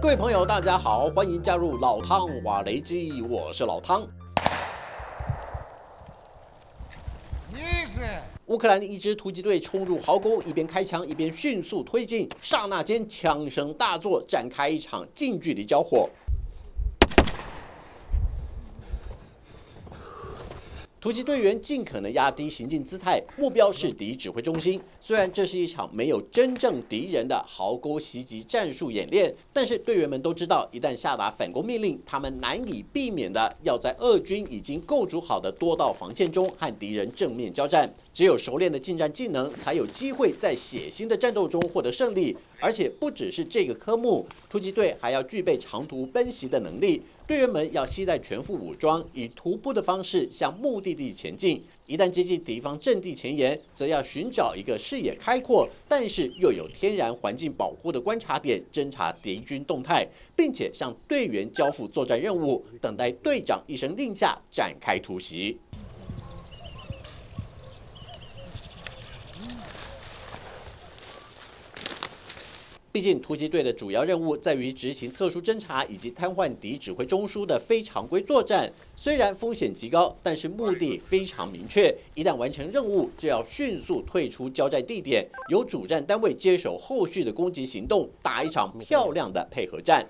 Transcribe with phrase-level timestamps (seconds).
[0.00, 4.08] 各位朋友，大家好，欢迎加入老汤瓦雷基，我是老汤。
[8.46, 16.08] 乌克兰的一支突击队冲入壕沟，一边开枪一边迅速推进，刹那间枪声大作，展开一场近距离交火。
[21.00, 24.78] 突击队员尽可能压低行进姿态，目标是敌指挥中心。
[25.00, 37.90] 虽然这是一场没有真正敌人的壕沟袭击战术演练，但是队员们都知道，一旦下达反攻命令，他们难以避免的要在俄军已经构筑好的多道防线中和敌人正面交战。
[38.12, 42.36] 只有熟练的近战技能，才有机会在血腥的战斗中获得胜利。
[42.62, 47.02] 而且不只是这个科目，突击队还要具备长途奔袭的能力。
[47.26, 51.62] 队员们要携带全副武装，以徒步的方式向目的地前进。
[51.86, 65.56] 一旦接近敌方阵地前沿，则要寻找一个视野开阔，但是又有天然环境保护的观察点，侦察敌军动态，并且向队员交付作战任务，等待队长一声令下展开突袭。
[72.92, 78.68] 毕竟，突击队的主要任务在于执行特殊侦察以及瘫痪敌指挥中枢的非常规作战。
[78.96, 90.04] 虽然风险极高，但是目的非常明确：一旦完成任务，就要迅速退出交战地点，由主战单位接手后续的攻击行动，打一场漂亮的配合战。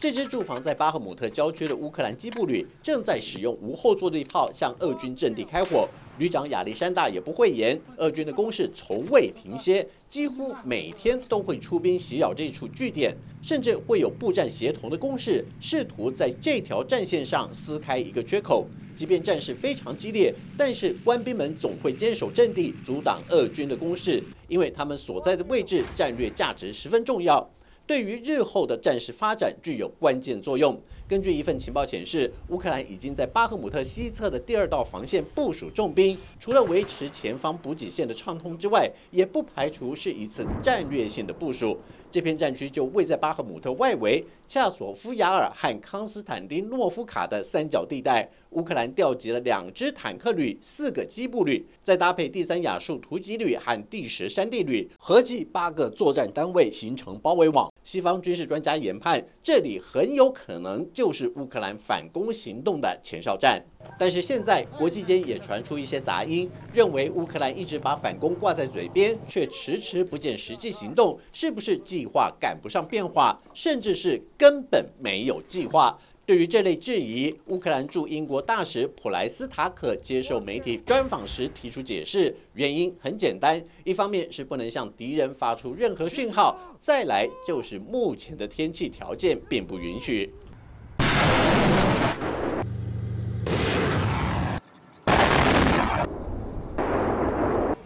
[0.00, 5.88] 这支驻防在巴赫姆特郊区的乌克兰机步旅，正在使用无后坐力炮向俄军阵地开火。
[6.18, 18.66] 旅长亚历山大也不讳言，俄军的攻势从未停歇，几乎每天都会出兵袭扰这处据点，甚至会有步战协同的攻势，试图在这条战线上撕开一个缺口。
[18.96, 27.48] 即便战事非常激烈，但是官兵们总会坚守阵地，阻挡俄军的攻势，因为他们所在的位置战略价值十分重要，
[27.86, 30.82] 对于日后的战事发展具有关键作用。
[31.08, 41.78] 根据一份情报显示，乌克兰已经在巴赫姆特西侧的第二道防线部署重兵，除了维持前方补给线的畅通之外，也不排除是一次战略性的部署。
[42.10, 48.28] 这片战区就位在巴赫姆特外围，恰索夫亚尔和康斯坦丁诺夫卡的三角地带。
[48.52, 57.70] 乌克兰调集了两支坦克旅、四个机步旅，再搭配第三亚速突击旅和第十山地旅，合计八个作战单位形成包围网。
[57.84, 63.64] 西方军事专家研判，这里很有可能就是乌克兰反攻行动的前哨站。
[63.96, 75.96] 但是现在国际间也传出一些杂音，认为乌克兰一直把反攻挂在嘴边，却迟迟不见实际行动，是不是计划赶不上变化，甚至是根本没有计划？
[76.26, 90.34] 对于这类质疑，乌克兰驻英国大使普莱斯塔克接受媒体专访时提出解释，原因很简单，一方面是不能向敌人发出任何讯号，再来就是目前的天气条件并不允许。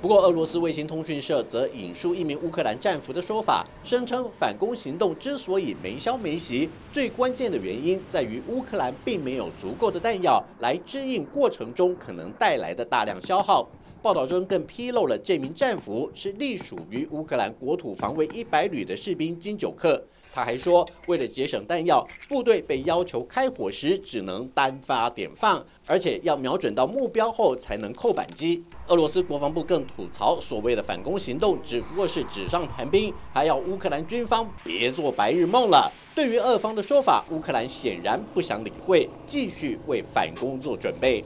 [0.02, 13.68] 不过，俄罗斯卫星通讯社则引述一名乌克兰战俘的说法，声称反攻行动之所以没消没息，最关键的原因在于乌克兰并没有足够的弹药来支应过程中可能带来的大量消耗。
[14.02, 20.02] 报道中更披露了这名战俘是隶属于乌克兰国土防卫一百旅的士兵金九克。
[20.34, 28.64] 他还说，为了节省弹药，部队被要求开火时只能单发点放，而且要瞄准到目标后才能扣扳机。
[28.88, 35.92] 俄罗斯国防部更吐槽，所谓的反攻行动只不过是纸上谈兵，还要乌克兰军方别做白日梦了。
[36.14, 41.24] 对于俄方的说法，乌克兰显然不想理会，继续为反攻做准备。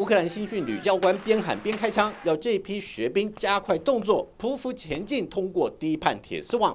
[0.00, 6.74] 乌克兰新训旅教官边喊边开枪，要这批学兵加快动作，匍匐前进，通过低判铁丝网。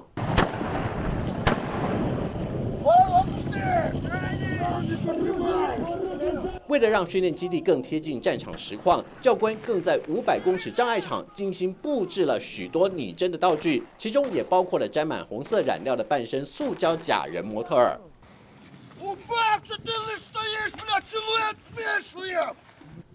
[6.68, 17.98] 为了让训练基地更贴近战场实况，教官更在五百公尺障碍场精心布置了许多拟真的道具，其中也包括了沾满红色染料的半身塑胶假人模特儿。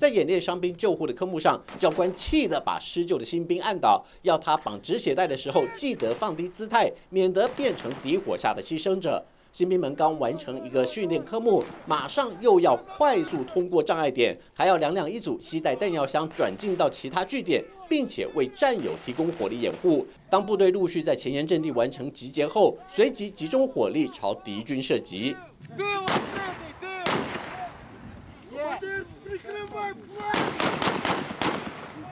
[0.02, 9.24] 在演练伤兵救护的科目上，教官气得把施救的新兵按倒，要他绑止血带的时候记得放低姿态，免得变成敌火下的牺牲者。
[9.52, 20.08] 新兵们刚完成一个训练科目，马上又要快速通过障碍点，还要两两一组携带弹药箱转进到其他据点，并且为战友提供火力掩护。
[20.32, 25.36] 当部队陆续在前沿阵地完成集结后，随即集中火力朝敌军射击。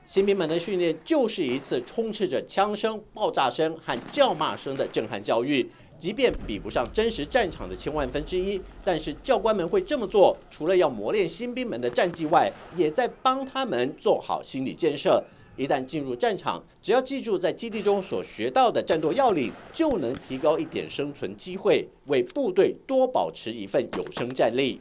[0.05, 5.69] 新兵们的训练就是一次充斥着枪声、爆炸声和叫骂声的震撼教育。
[5.99, 15.21] 即便比不上真实战场的千万分之一，但是教官们会这么做，除了要磨练新兵们的战绩外，也在帮他们做好心理建设。
[15.57, 24.79] 一旦进入战场，只要记住在基地中所学到的战斗要领，就能提高一点生存机会，为部队多保持一份有生战力。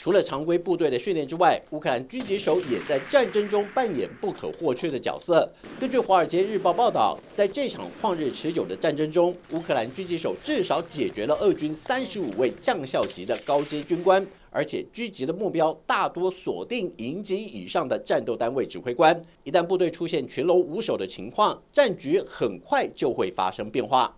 [0.00, 5.46] 除了常规部队的训练之外，乌克兰狙击手也在战争中扮演不可或缺的角色。
[5.78, 19.22] 根据《华尔街日报》报道，在这场旷日持久的战争中，乌克兰狙击手至少解决了俄军三十五位将校级的高阶军官，而且狙击的目标大多锁定营级以上的战斗单位指挥官。
[19.44, 24.16] 一旦部队出现群龙无首的情况，战局很快就会发生变化。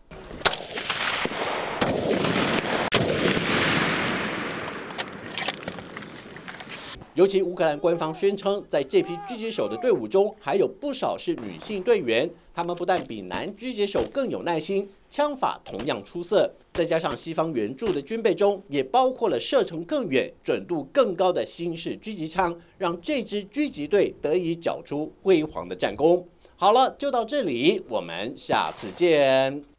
[7.15, 12.29] 尤其乌克兰官方宣称，在这批狙击手的队伍中，还有不少是女性队员。
[12.55, 16.51] 他们不但比男狙击手更有耐心，枪法同样出色。
[16.73, 26.27] 再加上西方援助的军备中，也包括了射程更远、准度更高的新式狙击枪，让这支狙击队得以缴出辉煌的战功。
[26.57, 29.72] 好了，就到这里，我们下次见。